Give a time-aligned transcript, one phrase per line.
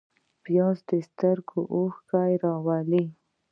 [0.43, 3.05] پیاز د سترګو اوښکې راوړي